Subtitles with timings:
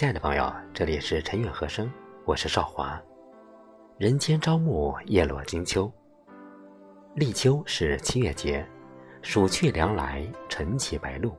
[0.00, 1.92] 亲爱的朋友，这里是陈远和声，
[2.24, 2.98] 我是少华。
[3.98, 5.92] 人间朝暮，叶落金秋。
[7.16, 8.66] 立秋是七月节，
[9.20, 11.36] 暑去凉来，晨起白露。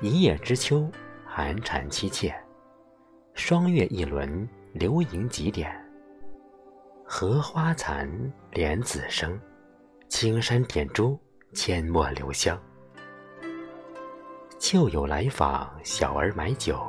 [0.00, 0.88] 一叶知秋，
[1.24, 2.32] 寒蝉凄切。
[3.34, 5.68] 霜月一轮，流萤几点。
[7.04, 8.08] 荷花残，
[8.52, 9.36] 莲子生。
[10.08, 11.18] 青山点珠，
[11.52, 12.56] 阡陌留香。
[14.56, 16.88] 旧友来访，小儿买酒。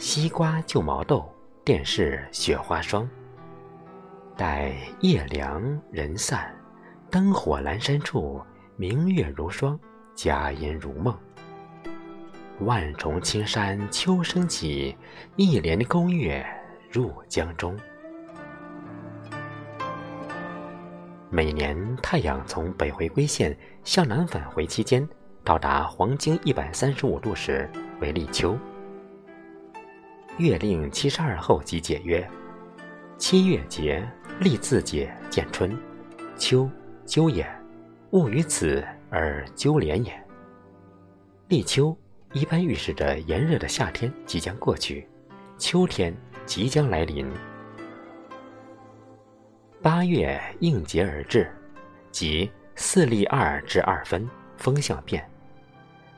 [0.00, 1.30] 西瓜旧毛豆，
[1.62, 3.06] 电视雪花霜。
[4.34, 6.56] 待夜凉人散，
[7.10, 8.40] 灯火阑珊处，
[8.76, 9.78] 明月如霜，
[10.14, 11.14] 佳音如梦。
[12.60, 14.96] 万重青山秋声起，
[15.36, 16.46] 一帘宫月
[16.90, 17.78] 入江中。
[21.28, 23.54] 每年太阳从北回归线
[23.84, 25.06] 向南返回期间，
[25.44, 27.70] 到达黄经一百三十五度时
[28.00, 28.56] 为立秋。
[30.40, 32.26] 月令七十二候即解曰：
[33.18, 34.02] 七月节，
[34.40, 35.78] 立字解见春，
[36.38, 36.68] 秋
[37.04, 37.46] 秋也。
[38.12, 40.12] 物于此而鸠连也。
[41.46, 41.96] 立秋
[42.32, 45.06] 一般预示着炎热的夏天即将过去，
[45.58, 46.12] 秋天
[46.46, 47.30] 即将来临。
[49.80, 51.54] 八月应节而至，
[52.10, 55.24] 即四立二至二分，风向变。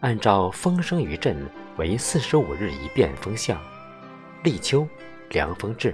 [0.00, 1.36] 按照风生于震
[1.76, 3.60] 为四十五日一变风向。
[4.46, 4.86] 立秋，
[5.30, 5.92] 凉风至。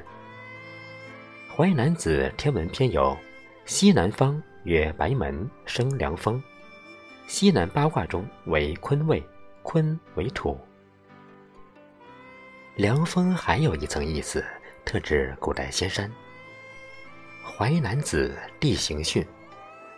[1.57, 3.17] 《淮南子·天文篇》有
[3.65, 6.39] ：“西南方曰白门，生凉风。”
[7.27, 9.25] 西南八卦中为坤位，
[9.63, 10.61] 坤为土。
[12.77, 14.45] 凉风还有一层意思，
[14.85, 16.07] 特指古代仙山。
[17.51, 19.23] 《淮南子·地形训》：“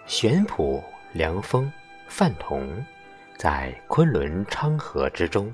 [0.07, 0.81] 玄圃、
[1.13, 1.69] 凉风、
[2.07, 2.73] 泛同，
[3.37, 5.53] 在昆仑昌河之中。”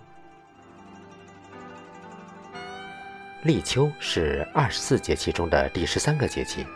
[3.43, 6.67] 立秋是二十四节气中的第十三个节气，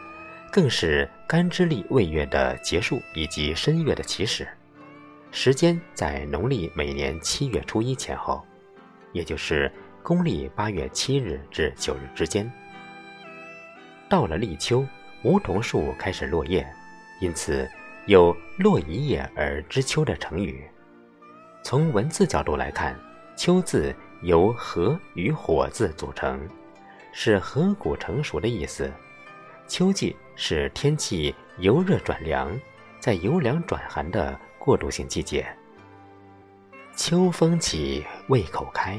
[0.51, 4.49] 更是干支历未月的结束以及申月的起始。
[5.31, 8.43] 时间在农历每年七月初一前后，
[9.13, 9.71] 也就是
[10.03, 12.51] 公历八月七日至九日之间。
[14.09, 14.87] 到了立秋，
[15.23, 16.67] 梧桐树开始落叶，
[17.21, 17.69] 因此
[18.07, 20.65] 有“落一叶而知秋”的成语。
[21.63, 22.99] 从文字角度来看
[23.37, 23.95] ，“秋”字。
[24.25, 26.41] 由“禾”与“火”字组成，
[27.13, 28.91] 是禾谷成熟的意思。
[29.69, 32.59] 秋季是天气由热转凉，
[32.99, 35.47] 在由凉转寒的过渡性季节。
[36.97, 38.99] 秋风起，胃口开，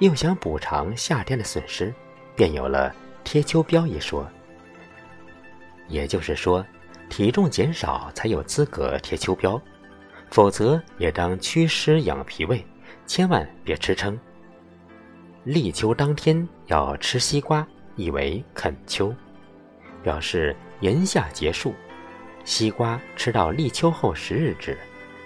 [0.00, 1.94] 又想补偿夏天的损失，
[2.36, 2.94] 便有了
[3.24, 4.28] 贴秋膘一说。
[5.88, 6.62] 也就是说，
[7.08, 9.58] 体重减少才有资格贴秋膘，
[10.30, 12.62] 否则也当祛湿养脾胃，
[13.06, 14.18] 千万别吃撑。
[15.44, 17.66] 立秋当天要吃西瓜，
[17.96, 19.14] 意为啃秋，
[20.02, 21.74] 表示炎夏结束。
[22.44, 24.78] 西瓜吃到立秋后十日止，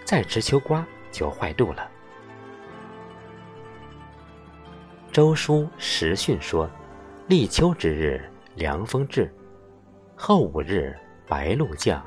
[0.05, 1.89] 再吃秋瓜就坏肚了。
[5.13, 6.69] 周书时训说
[7.29, 8.21] ：“立秋之日，
[8.57, 9.33] 凉风至，
[10.17, 10.97] 后五日
[11.29, 12.05] 白露降，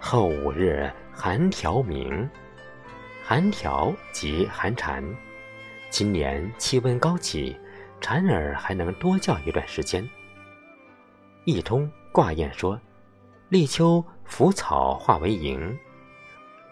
[0.00, 2.28] 后五日寒条鸣。
[3.24, 5.04] 寒条即寒蝉。”
[5.90, 7.56] 今年气温高起，
[8.00, 10.06] 蝉儿还能多叫一段时间。
[11.44, 12.78] 一通挂雁说
[13.48, 15.76] ：“立秋腐草化为萤，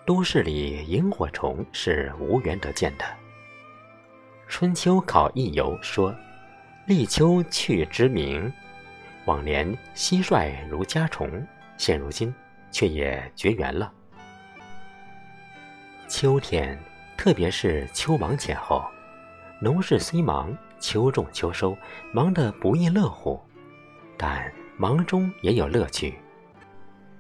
[0.05, 3.05] 都市里萤火虫是无缘得见的。”
[4.47, 6.15] 春秋考异游说
[6.87, 8.53] ：“立秋去之鸣，
[9.25, 11.45] 往年蟋蟀如家虫，
[11.79, 12.33] 现如今
[12.71, 13.91] 却也绝缘了。”
[16.07, 16.79] 秋天，
[17.17, 18.85] 特别是秋忙前后。
[19.59, 21.77] 农事虽忙，秋种秋收，
[22.13, 23.41] 忙得不亦乐乎。
[24.19, 26.15] 但忙中也有乐趣。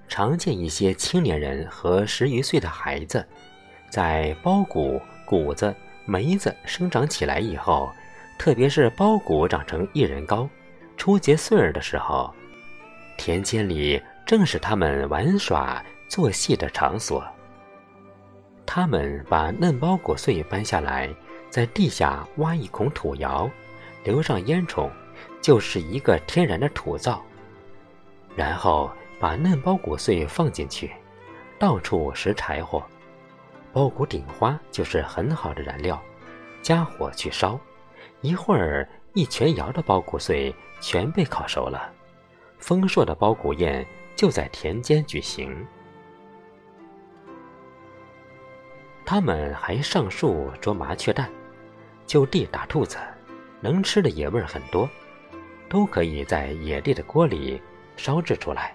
[0.07, 3.27] 常见一些青年人和十余岁的孩子，
[3.91, 5.75] 在苞谷、谷子、
[6.05, 7.91] 梅子生长起来以后，
[8.39, 10.49] 特别是苞谷长成一人高、
[10.97, 12.32] 初结穗儿的时候，
[13.17, 17.25] 田间里正是他们玩耍做戏的场所。
[18.67, 21.09] 他们把嫩苞谷穗搬下来。
[21.56, 23.50] 在地下挖一孔土窑，
[24.05, 24.91] 留上烟囱，
[25.41, 27.25] 就是一个天然的土灶。
[28.35, 30.93] 然后把嫩苞谷穗放进去，
[31.58, 32.85] 到处拾柴火，
[33.73, 35.99] 苞谷顶花就是很好的燃料。
[36.61, 37.58] 加火去烧，
[38.20, 41.91] 一会儿一全窑的苞谷穗全被烤熟了。
[42.58, 43.82] 丰硕的苞谷宴
[44.14, 45.67] 就在田间举行。
[49.06, 51.31] 他们还上树捉麻雀蛋。
[52.06, 52.97] 就地打兔子，
[53.61, 54.88] 能吃的野味很多，
[55.69, 57.61] 都可以在野地的锅里
[57.97, 58.75] 烧制出来，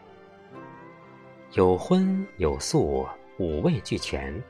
[1.53, 3.07] 有荤有素，
[3.37, 4.41] 五味俱全。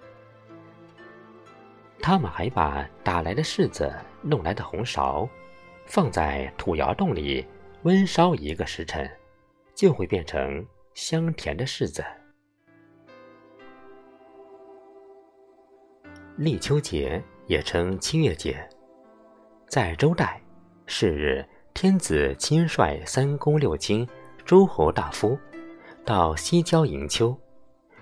[2.02, 3.94] 他们还把打来的柿子、
[4.24, 5.30] 弄来的红苕，
[5.86, 7.46] 放在土窑洞里
[7.84, 9.08] 温烧一个时辰，
[9.76, 12.04] 就会变成香甜的柿子。
[16.38, 18.66] 立秋节也称七月节，
[19.68, 20.42] 在周代，
[20.86, 24.08] 是日天子亲率三公六卿、
[24.46, 25.38] 诸侯大夫
[26.06, 27.38] 到西郊迎秋，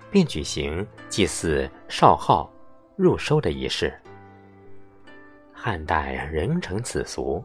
[0.08, 2.48] 并举行祭祀少昊。
[2.94, 3.92] 入收的仪式。
[5.52, 7.42] 汉代仍承此俗。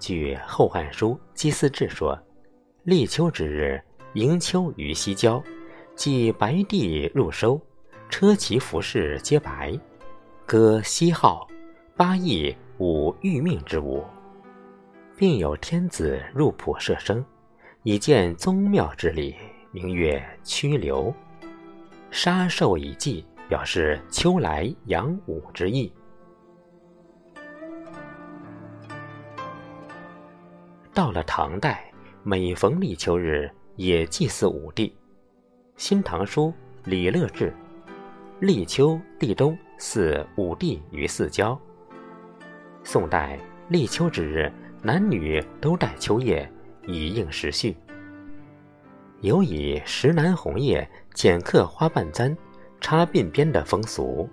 [0.00, 2.18] 据《后汉书·祭祀志》说
[2.82, 3.80] ：“立秋之日，
[4.14, 5.40] 迎秋于西郊，
[5.94, 7.60] 即白帝入收，
[8.08, 9.78] 车骑服饰皆白，
[10.46, 11.46] 歌西号，
[11.96, 14.04] 八佾舞欲命之舞，
[15.16, 17.24] 并有天子入圃射生，
[17.82, 19.34] 以见宗庙之礼，
[19.72, 21.12] 名曰驱流。
[22.10, 25.92] 杀兽以祭。”表示秋来阳武之意。
[30.92, 31.92] 到了唐代，
[32.24, 34.88] 每逢立秋日，也祭祀武帝。
[35.76, 36.48] 《新唐书·
[36.86, 37.50] 李乐志》：
[38.44, 41.58] 立秋立冬，祀五帝于四郊。
[42.84, 43.38] 宋代
[43.68, 44.52] 立秋之日，
[44.82, 46.50] 男女都戴秋叶，
[46.86, 47.76] 以应时序。
[49.20, 52.36] 有以石楠红叶剪刻花瓣簪。
[52.78, 54.28] 插鬓边的风俗，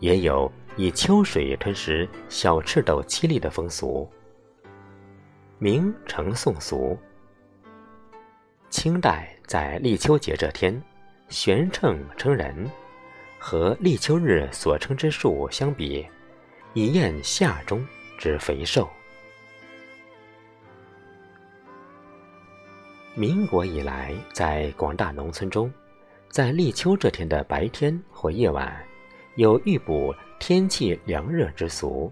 [0.00, 4.10] 也有以秋水吞食小赤豆七粒的风俗，
[5.58, 6.98] 名成宋俗。
[8.68, 10.82] 清代在立秋节这天，
[11.28, 12.68] 悬秤称人，
[13.46, 16.06] 和立秋日所称之数相比，
[16.72, 17.86] 以验夏中
[18.16, 18.88] 之肥瘦。
[23.14, 25.70] 民国以来，在广大农村中。
[26.30, 28.82] 在立秋这天的白天或夜晚，
[29.34, 32.10] 有预卜天气凉热之俗，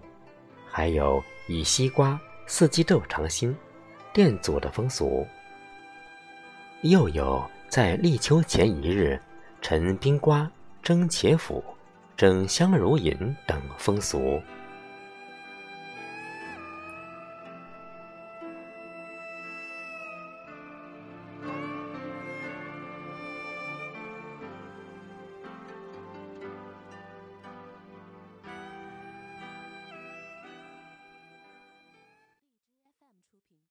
[0.69, 3.57] 还有以西瓜、四季豆尝新、
[4.13, 5.25] 奠祖的风俗，
[6.83, 9.19] 又有在立秋前一日
[9.63, 10.47] 陈冰瓜、
[10.83, 11.63] 蒸茄脯、
[12.17, 13.15] 蒸香如饮
[13.47, 14.41] 等风俗。